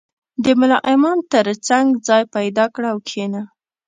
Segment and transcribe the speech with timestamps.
[0.43, 3.41] •د ملا امام تر څنګ ځای پیدا کړه او کښېنه.